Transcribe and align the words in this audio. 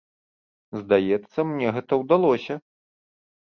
Здаецца, 0.79 1.39
мне 1.51 1.67
гэта 1.77 1.93
ўдалося. 2.01 2.59